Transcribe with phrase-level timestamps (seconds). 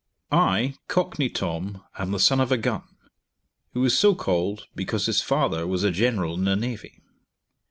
[0.31, 2.81] I, Cockney Tom, am the son of a gun,
[3.73, 7.03] who was so called because his father was a general in the Navy.